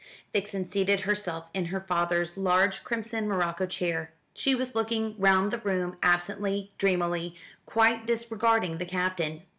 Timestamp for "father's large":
1.81-2.83